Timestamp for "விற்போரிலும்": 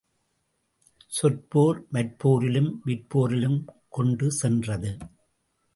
2.85-3.59